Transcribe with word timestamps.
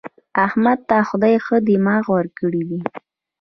احمد 0.45 0.79
ته 0.89 0.97
خدای 1.09 1.35
ښه 1.45 1.57
دماغ 1.67 2.03
ورکړی 2.15 2.61
دی. 2.69 2.79